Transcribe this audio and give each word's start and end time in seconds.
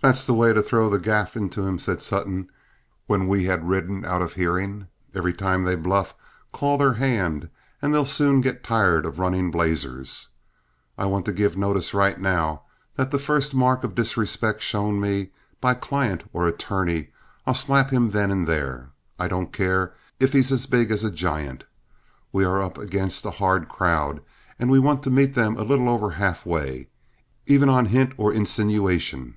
"That's 0.00 0.26
the 0.26 0.34
way 0.34 0.52
to 0.52 0.60
throw 0.62 0.90
the 0.90 0.98
gaff 0.98 1.34
into 1.34 1.62
them," 1.62 1.78
said 1.78 2.02
Sutton, 2.02 2.50
when 3.06 3.26
we 3.26 3.44
had 3.44 3.66
ridden 3.70 4.04
out 4.04 4.20
of 4.20 4.34
hearing. 4.34 4.88
"Every 5.14 5.32
time 5.32 5.64
they 5.64 5.76
bluff, 5.76 6.14
call 6.52 6.76
their 6.76 6.92
hand, 6.94 7.48
and 7.80 7.94
they'll 7.94 8.04
soon 8.04 8.42
get 8.42 8.62
tired 8.62 9.06
running 9.16 9.50
blazers. 9.50 10.28
I 10.98 11.06
want 11.06 11.24
to 11.24 11.32
give 11.32 11.56
notice 11.56 11.94
right 11.94 12.20
now 12.20 12.64
that 12.96 13.12
the 13.12 13.18
first 13.18 13.54
mark 13.54 13.82
of 13.82 13.94
disrespect 13.94 14.60
shown 14.60 15.00
me, 15.00 15.30
by 15.58 15.72
client 15.72 16.24
or 16.34 16.46
attorney, 16.46 17.08
I'll 17.46 17.54
slap 17.54 17.88
him 17.90 18.10
then 18.10 18.30
and 18.30 18.46
there, 18.46 18.90
I 19.18 19.26
don't 19.26 19.54
care 19.54 19.94
if 20.20 20.34
he 20.34 20.40
is 20.40 20.52
as 20.52 20.66
big 20.66 20.90
as 20.90 21.02
a 21.02 21.10
giant. 21.10 21.64
We 22.30 22.44
are 22.44 22.60
up 22.62 22.76
against 22.76 23.24
a 23.24 23.30
hard 23.30 23.70
crowd, 23.70 24.20
and 24.58 24.70
we 24.70 24.78
want 24.78 25.02
to 25.04 25.10
meet 25.10 25.32
them 25.32 25.56
a 25.56 25.62
little 25.64 25.88
over 25.88 26.10
halfway, 26.10 26.88
even 27.46 27.70
on 27.70 27.86
a 27.86 27.88
hint 27.88 28.12
or 28.18 28.34
insinuation. 28.34 29.36